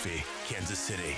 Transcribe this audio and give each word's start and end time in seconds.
XV, 0.00 0.24
Kansas 0.48 0.78
City. 0.78 1.14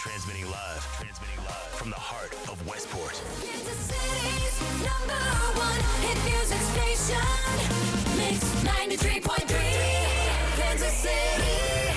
Transmitting 0.00 0.50
live, 0.50 0.82
transmitting 0.98 1.38
live 1.44 1.70
from 1.78 1.90
the 1.90 1.96
heart 1.96 2.32
of 2.50 2.58
Westport. 2.66 3.14
Kansas 3.38 3.78
City's 3.78 4.58
number 4.82 5.22
one 5.54 5.82
hit 6.02 6.18
music 6.26 6.58
station. 6.74 7.22
Mix 8.18 8.42
93.3. 8.66 9.54
Kansas 10.58 10.94
City. 10.98 11.94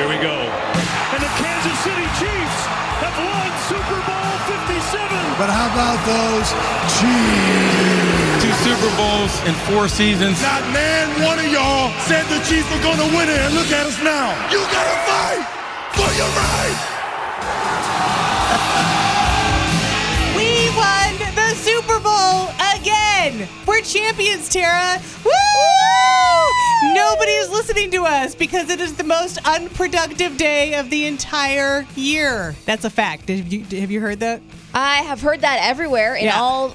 Here 0.00 0.08
we 0.08 0.16
go. 0.16 0.32
And 1.12 1.20
the 1.20 1.32
Kansas 1.44 1.78
City 1.84 2.08
Chiefs 2.16 2.60
have 3.04 3.16
won 3.20 3.52
Super 3.68 4.00
Bowl 4.08 4.20
57. 4.20 4.29
But 5.40 5.48
how 5.48 5.72
about 5.72 5.96
those 6.04 6.52
Chiefs? 7.00 8.44
Two 8.44 8.52
Super 8.60 8.92
Bowls 8.96 9.32
in 9.48 9.54
four 9.68 9.88
seasons. 9.88 10.40
Not 10.42 10.60
man 10.72 11.08
one 11.24 11.38
of 11.38 11.46
y'all 11.50 11.90
said 12.04 12.24
the 12.28 12.40
Chiefs 12.44 12.68
were 12.70 12.82
going 12.82 12.98
to 12.98 13.08
win 13.16 13.28
it, 13.28 13.38
and 13.40 13.54
look 13.54 13.70
at 13.72 13.86
us 13.86 13.96
now. 14.02 14.32
You 14.52 14.60
got 14.68 14.84
to 14.84 14.96
fight 15.08 15.44
for 15.96 16.10
your 16.16 16.28
right. 16.36 16.76
We 20.36 20.70
won 20.76 21.18
the 21.34 21.54
Super 21.54 21.98
Bowl 22.00 22.48
again. 22.76 23.48
We're 23.66 23.82
champions, 23.82 24.48
Tara. 24.48 25.00
Woo! 25.24 25.79
Nobody 26.82 27.32
is 27.32 27.50
listening 27.50 27.90
to 27.90 28.04
us 28.04 28.34
because 28.34 28.70
it 28.70 28.80
is 28.80 28.94
the 28.94 29.04
most 29.04 29.38
unproductive 29.46 30.36
day 30.38 30.74
of 30.74 30.88
the 30.88 31.04
entire 31.06 31.86
year. 31.94 32.54
That's 32.64 32.86
a 32.86 32.90
fact. 32.90 33.28
Have 33.28 33.52
you, 33.52 33.64
have 33.80 33.90
you 33.90 34.00
heard 34.00 34.20
that? 34.20 34.40
I 34.72 34.98
have 35.02 35.20
heard 35.20 35.42
that 35.42 35.58
everywhere 35.62 36.14
in 36.14 36.24
Yeah. 36.24 36.40
all 36.40 36.74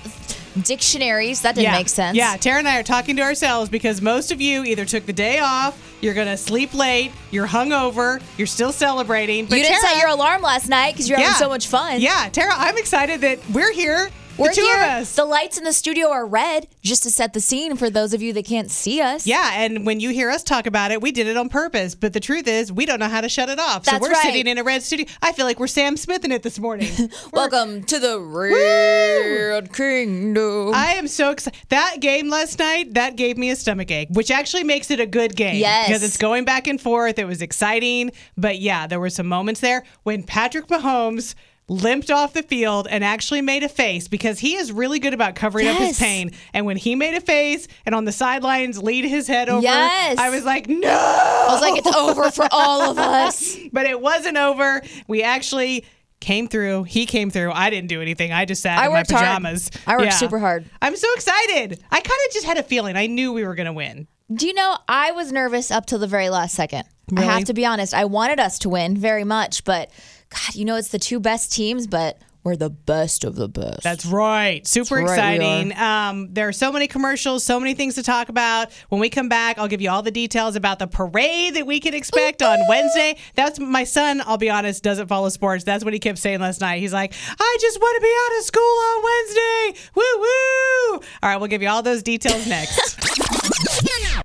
dictionaries. 0.62 1.41
That 1.41 1.55
didn't 1.55 1.66
yeah. 1.66 1.78
make 1.78 1.90
sense. 1.90 2.16
Yeah, 2.16 2.38
Tara 2.38 2.59
and 2.59 2.68
I 2.68 2.80
are 2.80 2.84
talking 2.84 3.16
to 3.16 3.23
ourselves 3.23 3.70
because 3.70 4.00
most 4.02 4.31
of 4.31 4.40
you 4.40 4.64
either 4.64 4.86
took 4.86 5.06
the 5.08 5.14
day 5.14 5.39
off, 5.39 5.76
you're 6.02 6.14
going 6.14 6.28
to 6.28 6.38
sleep 6.38 6.73
late, 6.76 7.11
you're 7.31 7.48
hungover, 7.48 8.22
you're 8.38 8.45
still 8.48 8.72
celebrating. 8.72 9.48
But 9.48 9.58
you 9.58 9.64
didn't 9.64 9.81
Tara, 9.81 9.94
set 9.94 10.00
your 10.02 10.09
alarm 10.09 10.44
last 10.44 10.70
night 10.70 10.94
because 10.94 11.09
you're 11.09 11.17
Yeah. 11.20 11.31
having 11.31 11.39
so 11.39 11.50
much 11.50 11.67
fun. 11.67 12.00
Yeah, 12.00 12.30
Tara, 12.31 12.53
I'm 12.56 12.78
excited 12.78 13.22
that 13.22 13.39
we're 13.52 13.73
here. 13.73 14.09
We're 14.38 14.50
the 14.50 14.55
two 14.55 14.61
here. 14.64 14.75
of 14.75 14.81
us. 14.81 15.16
The 15.16 15.23
lights 15.23 15.58
in 15.58 15.64
the 15.64 15.72
studio 15.72 16.09
are 16.09 16.25
red 16.25 16.67
just 16.81 17.03
to 17.03 17.11
set 17.11 17.31
the 17.31 17.39
scene 17.39 17.78
for 17.78 17.89
those 17.89 18.14
of 18.14 18.22
you 18.22 18.33
that 18.33 18.45
can't 18.45 18.69
see 18.69 19.00
us. 19.00 19.25
Yeah, 19.25 19.52
and 19.53 19.86
when 19.86 20.02
you 20.02 20.09
hear 20.09 20.30
us 20.30 20.44
talk 20.44 20.66
about 20.67 20.92
it, 20.92 21.02
we 21.02 21.14
did 21.14 21.27
it 21.27 21.38
on 21.38 21.47
purpose. 21.47 21.95
But 21.95 22.11
the 22.11 22.19
truth 22.19 22.45
is, 22.45 22.69
we 22.69 22.86
don't 22.86 23.00
know 23.00 23.08
how 23.08 23.22
to 23.22 23.30
shut 23.30 23.47
it 23.47 23.59
off. 23.59 23.86
so 23.86 23.92
That's 23.92 24.02
we're 24.02 24.11
right. 24.11 24.23
sitting 24.23 24.47
in 24.47 24.58
a 24.58 24.64
red 24.64 24.83
studio. 24.83 25.05
I 25.22 25.31
feel 25.31 25.45
like 25.45 25.58
we're 25.58 25.67
Sam 25.67 25.95
Smith 25.95 26.25
in 26.25 26.33
it 26.33 26.44
this 26.44 26.59
morning. 26.59 26.92
Welcome 27.31 27.83
to 27.86 27.97
the 27.97 28.19
Red 28.19 29.72
Kingdom. 29.72 30.73
I 30.73 30.95
am 30.95 31.08
so 31.08 31.31
excited. 31.31 31.58
That 31.70 32.02
game 32.02 32.30
last 32.30 32.59
night, 32.59 32.94
that 32.95 33.16
gave 33.16 33.38
me 33.38 33.52
a 33.52 33.55
stomach 33.55 33.89
ache, 33.89 34.09
which 34.11 34.31
actually 34.31 34.66
makes 34.66 34.92
it 34.92 34.99
a 34.99 35.05
good 35.05 35.38
game. 35.38 35.55
Yes. 35.55 35.88
Because 35.88 36.03
it's 36.03 36.17
going 36.17 36.44
back 36.44 36.67
and 36.67 36.80
forth. 36.81 37.20
It 37.20 37.25
was 37.25 37.42
exciting. 37.42 38.11
But 38.38 38.59
yeah, 38.59 38.86
there 38.86 38.99
were 38.99 39.09
some 39.09 39.27
moments 39.27 39.61
there 39.61 39.86
when 40.03 40.23
Patrick 40.23 40.67
Mahomes 40.67 41.36
limped 41.67 42.11
off 42.11 42.33
the 42.33 42.44
field 42.44 42.88
and 42.89 43.03
actually 43.03 43.41
made 43.41 43.63
a 43.63 43.69
face 43.69 44.08
because 44.08 44.38
he 44.39 44.55
is 44.55 44.71
really 44.71 44.99
good 44.99 45.13
about 45.16 45.35
covering 45.35 45.67
up 45.67 45.77
his 45.77 45.97
pain. 45.97 46.31
And 46.53 46.66
when 46.66 46.77
he 46.77 46.94
made 46.95 47.16
a 47.16 47.21
face 47.21 47.67
and 47.85 47.95
on 47.95 48.05
the 48.05 48.11
sidelines 48.11 48.81
lead 48.81 49.05
his 49.05 49.27
head 49.27 49.49
over, 49.49 49.63
Yes. 49.63 50.17
I 50.19 50.30
was 50.30 50.45
like, 50.45 50.67
no. 50.67 50.88
I 50.89 51.47
was 51.52 51.61
like, 51.61 51.77
it's 51.77 51.95
over 51.95 52.30
for 52.30 52.47
all 52.52 52.89
of 52.91 52.97
us. 52.99 53.58
but 53.73 53.88
it 53.88 53.99
wasn't 53.99 54.38
over. 54.38 54.81
We 55.08 55.23
actually 55.23 55.86
came 56.19 56.47
through. 56.47 56.83
He 56.83 57.05
came 57.05 57.30
through. 57.31 57.52
I 57.52 57.69
didn't 57.71 57.89
do 57.89 58.02
anything. 58.02 58.31
I 58.31 58.45
just 58.45 58.61
sat 58.61 58.77
I 58.77 58.86
in 58.86 58.91
my 58.91 58.99
worked 58.99 59.11
hard. 59.11 59.23
pajamas. 59.25 59.71
I 59.88 59.97
worked 59.97 60.13
super 60.13 60.39
hard. 60.39 60.66
I'm 60.81 60.95
so 60.95 61.08
excited. 61.16 61.83
I 61.91 61.99
kind 61.99 62.19
of 62.27 62.33
just 62.33 62.45
had 62.45 62.58
a 62.58 62.63
feeling. 62.63 62.95
I 62.95 63.08
knew 63.08 63.33
we 63.33 63.43
were 63.43 63.55
going 63.55 63.66
to 63.67 63.73
win. 63.73 64.08
Do 64.33 64.47
you 64.47 64.53
know, 64.53 64.77
I 64.88 65.11
was 65.11 65.31
nervous 65.31 65.71
up 65.71 65.86
till 65.86 65.99
the 65.99 66.08
very 66.08 66.30
last 66.30 66.55
second. 66.55 66.83
I 67.16 67.21
have 67.21 67.43
to 67.45 67.53
be 67.53 67.66
honest. 67.66 67.93
I 67.93 68.05
wanted 68.05 68.39
us 68.39 68.58
to 68.59 68.69
win 68.69 68.97
very 68.97 69.23
much, 69.23 69.64
but 69.64 69.92
God, 70.30 70.55
you 70.55 70.65
know, 70.65 70.75
it's 70.75 70.89
the 70.89 70.99
two 70.99 71.19
best 71.19 71.52
teams, 71.53 71.87
but 71.87 72.19
we're 72.45 72.55
the 72.55 72.69
best 72.69 73.23
of 73.23 73.36
the 73.36 73.49
best. 73.49 73.81
That's 73.81 74.05
right. 74.05 74.65
Super 74.67 74.99
That's 74.99 75.17
right, 75.17 75.39
we 75.39 75.45
exciting. 75.45 75.77
Um, 75.80 76.31
there 76.31 76.47
are 76.47 76.53
so 76.53 76.71
many 76.71 76.87
commercials, 76.87 77.43
so 77.43 77.59
many 77.59 77.73
things 77.73 77.95
to 77.95 78.03
talk 78.03 78.30
about. 78.30 78.71
When 78.89 79.02
we 79.02 79.09
come 79.09 79.27
back, 79.27 79.58
I'll 79.58 79.67
give 79.67 79.81
you 79.81 79.89
all 79.89 80.03
the 80.03 80.11
details 80.11 80.55
about 80.55 80.77
the 80.77 80.86
parade 80.86 81.55
that 81.55 81.65
we 81.65 81.80
can 81.80 81.95
expect 81.95 82.43
on 82.43 82.59
Wednesday. 82.69 83.17
That's 83.33 83.59
my 83.59 83.83
son, 83.83 84.21
I'll 84.27 84.37
be 84.37 84.52
honest, 84.52 84.83
doesn't 84.83 85.08
follow 85.08 85.30
sports. 85.30 85.63
That's 85.63 85.83
what 85.83 85.93
he 85.93 85.99
kept 85.99 86.19
saying 86.19 86.39
last 86.39 86.61
night. 86.61 86.81
He's 86.81 86.93
like, 86.93 87.13
I 87.39 87.57
just 87.59 87.80
want 87.80 87.95
to 87.95 88.02
be 88.02 88.13
out 88.25 88.39
of 88.39 88.45
school 88.45 88.61
on 88.61 89.03
Wednesday. 89.03 89.89
Woo 89.95 90.03
woo. 90.19 90.93
All 91.23 91.30
right, 91.30 91.37
we'll 91.37 91.47
give 91.49 91.63
you 91.63 91.67
all 91.67 91.81
those 91.81 92.03
details 92.03 92.45
next. 92.45 93.02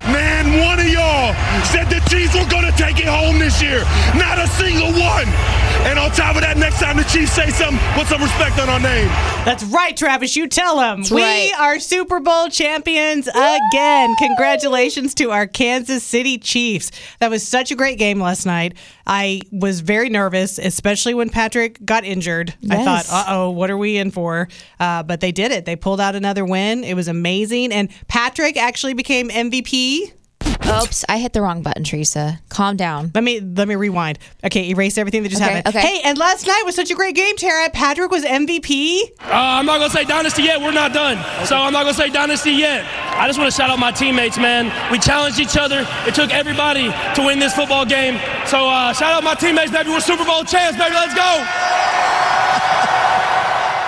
Man 0.03 0.41
one 0.59 0.79
of 0.79 0.87
y'all 0.87 1.33
said 1.65 1.85
the 1.89 2.00
this 3.51 3.61
year. 3.61 3.79
Not 4.15 4.37
a 4.37 4.47
single 4.47 4.91
one. 4.91 5.27
And 5.83 5.97
on 5.97 6.11
top 6.11 6.35
of 6.35 6.41
that, 6.41 6.57
next 6.57 6.79
time 6.79 6.97
the 6.97 7.03
Chiefs 7.03 7.31
say 7.31 7.49
something, 7.49 7.79
put 7.93 8.07
some 8.07 8.21
respect 8.21 8.59
on 8.59 8.69
our 8.69 8.79
name. 8.79 9.07
That's 9.45 9.63
right, 9.63 9.95
Travis. 9.95 10.35
You 10.35 10.47
tell 10.47 10.79
him. 10.79 11.03
we 11.11 11.21
right. 11.21 11.51
are 11.57 11.79
Super 11.79 12.19
Bowl 12.19 12.49
champions 12.49 13.27
again. 13.27 14.15
Congratulations 14.19 15.15
to 15.15 15.31
our 15.31 15.47
Kansas 15.47 16.03
City 16.03 16.37
Chiefs. 16.37 16.91
That 17.19 17.29
was 17.29 17.45
such 17.45 17.71
a 17.71 17.75
great 17.75 17.97
game 17.97 18.21
last 18.21 18.45
night. 18.45 18.77
I 19.07 19.41
was 19.51 19.81
very 19.81 20.09
nervous, 20.09 20.59
especially 20.59 21.13
when 21.13 21.29
Patrick 21.29 21.83
got 21.83 22.05
injured. 22.05 22.53
I 22.69 22.83
thought, 22.85 23.05
uh 23.09 23.25
oh, 23.29 23.49
what 23.49 23.71
are 23.71 23.77
we 23.77 23.97
in 23.97 24.11
for? 24.11 24.47
Uh, 24.79 25.03
but 25.03 25.19
they 25.19 25.31
did 25.31 25.51
it. 25.51 25.65
They 25.65 25.75
pulled 25.75 25.99
out 25.99 26.15
another 26.15 26.45
win. 26.45 26.83
It 26.83 26.93
was 26.93 27.07
amazing. 27.07 27.73
And 27.73 27.89
Patrick 28.07 28.55
actually 28.55 28.93
became 28.93 29.29
MVP. 29.29 30.13
Oops, 30.65 31.03
I 31.09 31.17
hit 31.17 31.33
the 31.33 31.41
wrong 31.41 31.61
button, 31.63 31.83
Teresa. 31.83 32.39
Calm 32.49 32.77
down. 32.77 33.11
Let 33.13 33.23
me 33.23 33.39
let 33.39 33.67
me 33.67 33.75
rewind. 33.75 34.19
Okay, 34.43 34.69
erase 34.69 34.97
everything 34.97 35.23
that 35.23 35.29
just 35.29 35.41
Okay, 35.41 35.55
happened. 35.55 35.75
okay. 35.75 35.85
Hey, 35.97 36.01
and 36.05 36.17
last 36.17 36.45
night 36.47 36.61
was 36.65 36.75
such 36.75 36.91
a 36.91 36.95
great 36.95 37.15
game, 37.15 37.35
Tara. 37.35 37.69
Patrick 37.71 38.11
was 38.11 38.23
MVP. 38.23 39.01
Uh, 39.19 39.29
I'm 39.31 39.65
not 39.65 39.79
gonna 39.79 39.89
say 39.89 40.05
dynasty 40.05 40.43
yet. 40.43 40.61
We're 40.61 40.71
not 40.71 40.93
done, 40.93 41.17
so 41.45 41.57
I'm 41.57 41.73
not 41.73 41.83
gonna 41.83 41.93
say 41.95 42.09
dynasty 42.09 42.51
yet. 42.51 42.85
I 43.17 43.27
just 43.27 43.37
want 43.39 43.51
to 43.51 43.55
shout 43.57 43.69
out 43.69 43.79
my 43.79 43.91
teammates, 43.91 44.37
man. 44.37 44.71
We 44.91 44.97
challenged 44.99 45.39
each 45.39 45.57
other. 45.57 45.85
It 46.07 46.15
took 46.15 46.31
everybody 46.31 46.89
to 47.15 47.21
win 47.25 47.39
this 47.39 47.53
football 47.53 47.85
game. 47.85 48.19
So 48.45 48.67
uh, 48.69 48.93
shout 48.93 49.13
out 49.13 49.23
my 49.23 49.35
teammates, 49.35 49.71
baby. 49.71 49.89
We're 49.89 49.99
Super 49.99 50.25
Bowl 50.25 50.43
champs, 50.43 50.77
baby. 50.77 50.93
Let's 50.95 51.13
go. 51.15 52.00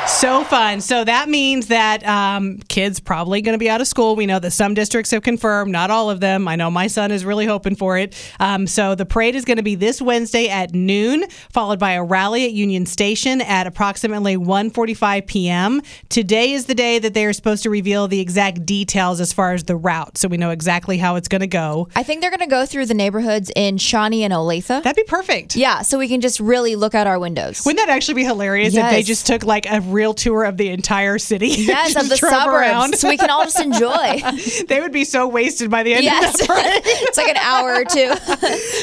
So 0.07 0.43
fun. 0.43 0.81
So 0.81 1.03
that 1.03 1.27
means 1.29 1.67
that 1.67 2.05
um, 2.05 2.57
kids 2.67 2.99
probably 2.99 3.41
going 3.41 3.53
to 3.53 3.57
be 3.59 3.69
out 3.69 3.81
of 3.81 3.87
school. 3.87 4.15
We 4.15 4.25
know 4.25 4.39
that 4.39 4.51
some 4.51 4.73
districts 4.73 5.11
have 5.11 5.21
confirmed, 5.23 5.71
not 5.71 5.91
all 5.91 6.09
of 6.09 6.19
them. 6.19 6.47
I 6.47 6.55
know 6.55 6.69
my 6.71 6.87
son 6.87 7.11
is 7.11 7.25
really 7.25 7.45
hoping 7.45 7.75
for 7.75 7.97
it. 7.97 8.15
Um, 8.39 8.67
so 8.67 8.95
the 8.95 9.05
parade 9.05 9.35
is 9.35 9.43
going 9.45 9.57
to 9.57 9.63
be 9.63 9.75
this 9.75 10.01
Wednesday 10.01 10.49
at 10.49 10.73
noon, 10.73 11.25
followed 11.51 11.79
by 11.79 11.91
a 11.93 12.03
rally 12.03 12.45
at 12.45 12.51
Union 12.51 12.85
Station 12.85 13.41
at 13.41 13.65
approximately 13.67 14.35
1:45 14.37 15.25
p.m. 15.27 15.81
Today 16.09 16.51
is 16.53 16.65
the 16.65 16.75
day 16.75 16.99
that 16.99 17.13
they 17.13 17.25
are 17.25 17.33
supposed 17.33 17.63
to 17.63 17.69
reveal 17.69 18.07
the 18.07 18.19
exact 18.19 18.65
details 18.65 19.19
as 19.19 19.33
far 19.33 19.53
as 19.53 19.63
the 19.63 19.75
route, 19.75 20.17
so 20.17 20.27
we 20.27 20.37
know 20.37 20.51
exactly 20.51 20.97
how 20.97 21.15
it's 21.15 21.27
going 21.27 21.41
to 21.41 21.47
go. 21.47 21.87
I 21.95 22.03
think 22.03 22.21
they're 22.21 22.29
going 22.31 22.39
to 22.39 22.47
go 22.47 22.65
through 22.65 22.85
the 22.85 22.93
neighborhoods 22.93 23.51
in 23.55 23.77
Shawnee 23.77 24.23
and 24.23 24.33
Olathe. 24.33 24.83
That'd 24.83 24.95
be 24.95 25.03
perfect. 25.03 25.55
yeah, 25.55 25.81
so 25.81 25.97
we 25.97 26.07
can 26.07 26.21
just 26.21 26.39
really 26.39 26.75
look 26.75 26.93
out 26.95 27.07
our 27.07 27.19
windows. 27.19 27.61
Wouldn't 27.65 27.85
that 27.85 27.93
actually 27.93 28.15
be 28.15 28.25
hilarious 28.25 28.75
if 28.75 28.89
they 28.89 29.03
just 29.03 29.27
took 29.27 29.43
like 29.43 29.65
a 29.65 29.81
real 29.93 30.13
tour 30.13 30.43
of 30.43 30.57
the 30.57 30.69
entire 30.69 31.17
city? 31.17 31.47
yes, 31.57 31.95
of 31.95 32.09
the 32.09 32.17
suburbs, 32.17 32.47
around? 32.47 32.97
so 32.97 33.07
we 33.07 33.17
can 33.17 33.29
all 33.29 33.43
just 33.43 33.59
enjoy. 33.59 34.21
they 34.67 34.81
would 34.81 34.91
be 34.91 35.05
so 35.05 35.27
wasted 35.27 35.69
by 35.69 35.83
the 35.83 35.93
end 35.93 36.03
yes, 36.03 36.41
of 36.41 36.47
that. 36.47 36.81
it's 36.85 37.17
like 37.17 37.29
an 37.29 37.37
hour 37.37 37.75
or 37.75 37.85
two. 37.85 38.13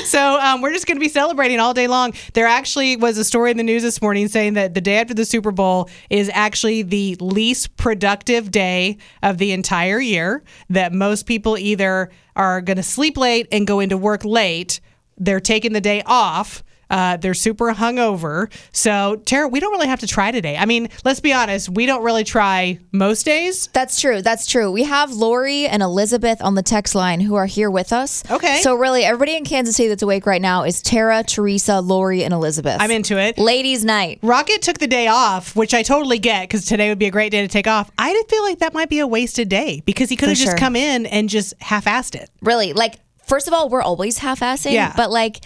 So 0.05 0.41
um, 0.41 0.63
we're 0.63 0.73
just 0.73 0.87
going 0.87 0.97
to 0.97 1.01
be 1.01 1.09
celebrating 1.09 1.61
all 1.61 1.75
day 1.75 1.87
long. 1.87 2.15
There 2.35 2.47
actually 2.47 2.97
was 2.97 3.19
a 3.19 3.25
story 3.25 3.51
in 3.51 3.57
the 3.57 3.63
news 3.63 3.83
this 3.83 4.01
morning 4.01 4.29
saying 4.29 4.55
that 4.55 4.75
the 4.75 4.81
day 4.81 4.99
after 4.99 5.15
the 5.15 5.25
Super 5.25 5.51
Bowl 5.51 5.91
is 6.09 6.31
actually 6.33 6.83
the 6.83 7.17
least 7.21 7.77
productive 7.77 8.51
day 8.51 8.99
of 9.23 9.39
the 9.39 9.53
entire 9.53 10.01
year. 10.01 10.43
That 10.69 10.93
most 10.93 11.27
people 11.27 11.59
either 11.59 12.11
are 12.37 12.61
going 12.61 12.77
to 12.77 12.83
sleep 12.83 13.17
late 13.17 13.49
and 13.53 13.67
go 13.67 13.81
into 13.81 13.97
work 13.97 14.25
late. 14.25 14.81
They're 15.19 15.41
taking 15.41 15.73
the 15.73 15.81
day 15.81 16.03
off. 16.07 16.63
Uh, 16.91 17.17
they're 17.17 17.35
super 17.35 17.73
hungover. 17.73 18.53
So, 18.73 19.17
Tara, 19.25 19.49
we 19.49 19.61
don't 19.61 19.73
really 19.73 19.89
have 19.89 20.01
to 20.01 20.07
try 20.07 20.31
today. 20.31 20.57
I 20.57 20.67
mean, 20.67 20.89
let's 21.05 21.21
be 21.21 21.33
honest, 21.33 21.69
we 21.69 21.87
don't 21.87 22.03
really 22.03 22.25
try 22.25 22.79
most 22.93 23.25
days. 23.25 23.69
That's 23.73 24.01
true. 24.01 24.21
That's 24.23 24.47
true. 24.47 24.71
We 24.71 24.85
have 24.85 25.13
Lori 25.13 25.67
and 25.67 25.83
Elizabeth 25.83 26.43
on 26.43 26.55
the 26.55 26.63
text 26.63 26.95
line 26.95 27.21
who 27.21 27.37
are 27.37 27.47
here 27.47 27.71
with 27.71 27.93
us. 27.93 28.29
Okay. 28.31 28.61
So 28.63 28.75
really, 28.75 29.05
everybody 29.05 29.37
in 29.37 29.45
Kansas 29.45 29.77
City 29.77 29.89
that's 29.89 30.03
awake 30.03 30.27
right 30.27 30.43
now 30.43 30.65
is 30.65 30.83
Tara, 30.83 31.23
Teresa, 31.23 31.81
Lori, 31.81 32.25
and 32.25 32.35
Elizabeth. 32.35 32.77
I'm 32.81 32.91
into 32.91 33.19
it. 33.19 33.39
Ladies' 33.39 33.85
night. 33.85 34.19
Rocket 34.23 34.63
took 34.63 34.79
the 34.79 34.87
day 34.89 35.07
off, 35.07 35.55
which 35.55 35.75
I 35.75 35.83
totally 35.83 36.19
get 36.19 36.49
because 36.49 36.65
today 36.67 36.89
would 36.89 36.99
be 36.99 37.07
a 37.07 37.11
great 37.11 37.31
day 37.31 37.43
to 37.43 37.49
take 37.49 37.67
off. 37.67 37.91
I 37.97 38.13
did 38.13 38.29
feel 38.29 38.43
like 38.43 38.59
that 38.59 38.75
might 38.75 38.89
be 38.89 38.99
a 38.99 39.07
wasted 39.07 39.49
day 39.49 39.83
because 39.85 40.09
he 40.09 40.17
could 40.17 40.29
have 40.29 40.39
just 40.39 40.51
sure. 40.51 40.59
come 40.59 40.75
in 40.75 41.07
and 41.07 41.29
just 41.29 41.55
half-assed 41.61 42.15
it. 42.15 42.31
Really, 42.43 42.73
like 42.73 42.97
first 43.27 43.47
of 43.47 43.55
all, 43.55 43.69
we're 43.69 43.83
always 43.83 44.19
half-assing. 44.19 44.73
Yeah. 44.73 44.93
But 44.97 45.11
like, 45.11 45.45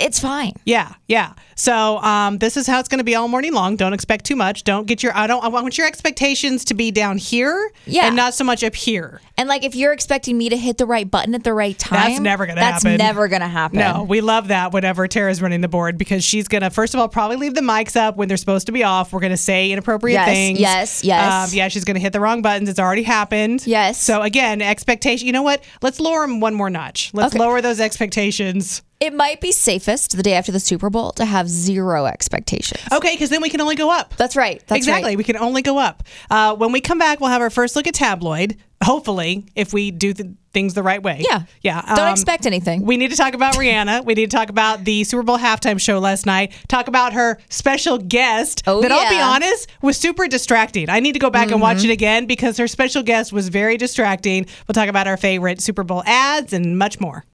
it's 0.00 0.18
fine. 0.18 0.54
Yeah, 0.64 0.94
yeah. 1.08 1.34
So 1.56 1.98
um, 1.98 2.38
this 2.38 2.56
is 2.56 2.66
how 2.66 2.80
it's 2.80 2.88
going 2.88 2.98
to 2.98 3.04
be 3.04 3.14
all 3.14 3.28
morning 3.28 3.52
long. 3.52 3.76
Don't 3.76 3.92
expect 3.92 4.24
too 4.24 4.36
much. 4.36 4.64
Don't 4.64 4.86
get 4.86 5.02
your 5.02 5.14
I 5.16 5.26
don't 5.26 5.44
I 5.44 5.48
want 5.48 5.76
your 5.76 5.86
expectations 5.86 6.64
to 6.66 6.74
be 6.74 6.90
down 6.90 7.18
here 7.18 7.70
Yeah. 7.86 8.06
and 8.06 8.16
not 8.16 8.34
so 8.34 8.44
much 8.44 8.64
up 8.64 8.74
here. 8.74 9.20
And 9.36 9.48
like 9.48 9.62
if 9.64 9.74
you're 9.74 9.92
expecting 9.92 10.36
me 10.38 10.48
to 10.48 10.56
hit 10.56 10.78
the 10.78 10.86
right 10.86 11.10
button 11.10 11.34
at 11.34 11.44
the 11.44 11.52
right 11.54 11.78
time, 11.78 12.10
That's 12.10 12.20
never 12.20 12.46
gonna 12.46 12.60
happen. 12.60 12.90
that's 12.92 12.98
never 13.02 13.28
gonna 13.28 13.48
happen. 13.48 13.78
No, 13.78 14.02
we 14.08 14.20
love 14.20 14.48
that 14.48 14.72
whenever 14.72 15.06
Tara's 15.08 15.40
running 15.42 15.60
the 15.60 15.68
board 15.68 15.98
because 15.98 16.24
she's 16.24 16.48
going 16.48 16.62
to, 16.62 16.70
first 16.70 16.94
of 16.94 17.00
all, 17.00 17.08
probably 17.08 17.36
leave 17.36 17.54
the 17.54 17.60
mics 17.60 17.96
up 17.96 18.16
when 18.16 18.28
they're 18.28 18.36
supposed 18.36 18.66
to 18.66 18.72
be 18.72 18.84
off. 18.84 19.12
We're 19.12 19.20
going 19.20 19.30
to 19.32 19.36
say 19.36 19.70
inappropriate 19.70 20.14
Yes, 20.14 20.28
things. 20.28 20.60
yes, 20.60 21.04
yes. 21.04 21.50
Um, 21.50 21.56
yeah, 21.56 21.68
she's 21.68 21.84
going 21.84 21.94
to 21.94 22.00
hit 22.00 22.12
the 22.12 22.20
wrong 22.20 22.42
buttons. 22.42 22.68
It's 22.68 22.78
already 22.78 23.02
happened. 23.02 23.66
Yes. 23.66 24.00
So 24.00 24.22
again, 24.22 24.60
expectation. 24.62 25.26
You 25.26 25.32
know 25.32 25.42
what? 25.42 25.62
Let's 25.82 26.00
lower 26.00 26.20
them 26.22 26.40
one 26.40 26.54
more 26.54 26.70
notch. 26.70 27.10
Let's 27.14 27.34
Okay. 27.34 27.38
lower 27.42 27.60
those 27.60 27.80
expectations. 27.80 28.82
It 29.00 29.14
might 29.14 29.40
be 29.40 29.50
safest 29.50 30.14
the 30.14 30.22
day 30.22 30.34
after 30.34 30.52
the 30.52 30.60
Super 30.60 30.90
Bowl 30.90 31.12
to 31.12 31.24
have 31.24 31.48
zero 31.48 32.04
expectations. 32.04 32.82
Okay, 32.92 33.14
because 33.14 33.30
then 33.30 33.40
we 33.40 33.48
can 33.48 33.62
only 33.62 33.74
go 33.74 33.90
up. 33.90 34.14
That's 34.16 34.36
right. 34.36 34.62
That's 34.66 34.76
exactly. 34.76 35.12
Right. 35.12 35.16
We 35.16 35.24
can 35.24 35.38
only 35.38 35.62
go 35.62 35.78
up. 35.78 36.02
Uh, 36.30 36.54
when 36.54 36.70
we 36.70 36.82
come 36.82 36.98
back, 36.98 37.18
we'll 37.18 37.30
have 37.30 37.40
our 37.40 37.48
first 37.48 37.76
look 37.76 37.86
at 37.86 37.94
tabloid. 37.94 38.58
Hopefully, 38.84 39.46
if 39.56 39.72
we 39.72 39.90
do 39.90 40.12
th- 40.12 40.30
things 40.52 40.74
the 40.74 40.82
right 40.82 41.02
way. 41.02 41.22
Yeah. 41.26 41.44
Yeah. 41.62 41.80
Don't 41.80 42.08
um, 42.08 42.12
expect 42.12 42.44
anything. 42.44 42.84
We 42.84 42.98
need 42.98 43.10
to 43.10 43.16
talk 43.16 43.32
about 43.32 43.54
Rihanna. 43.54 44.04
We 44.04 44.12
need 44.12 44.30
to 44.30 44.36
talk 44.36 44.50
about 44.50 44.84
the 44.84 45.04
Super 45.04 45.22
Bowl 45.22 45.38
halftime 45.38 45.80
show 45.80 45.98
last 45.98 46.26
night. 46.26 46.52
Talk 46.68 46.86
about 46.86 47.14
her 47.14 47.38
special 47.48 47.96
guest. 47.96 48.62
Oh, 48.66 48.82
that 48.82 48.92
I'll 48.92 49.08
be. 49.08 49.16
Mm-hmm. 49.16 49.30
honest 49.30 49.68
was 49.80 49.96
super 49.96 50.28
distracting. 50.28 50.90
I 50.90 51.00
need 51.00 51.12
to 51.12 51.18
go 51.18 51.30
back 51.30 51.50
and 51.50 51.60
watch 51.62 51.84
it 51.84 51.90
again 51.90 52.26
because 52.26 52.58
her 52.58 52.68
special 52.68 53.02
guest 53.02 53.32
was 53.32 53.48
very 53.48 53.78
distracting. 53.78 54.44
We'll 54.68 54.74
talk 54.74 54.88
about 54.88 55.06
our 55.06 55.16
favorite 55.16 55.62
Super 55.62 55.84
Bowl 55.84 56.02
ads 56.04 56.52
and 56.52 56.78
much 56.78 57.00
more. 57.00 57.24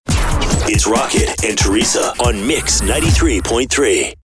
It's 0.68 0.84
Rocket 0.84 1.44
and 1.44 1.56
Teresa 1.56 2.12
on 2.18 2.44
Mix 2.44 2.80
93.3. 2.80 4.16